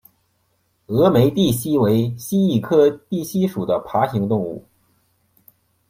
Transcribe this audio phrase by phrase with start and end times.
[0.87, 4.65] 峨眉地蜥为蜥蜴科地蜥属的爬行动物。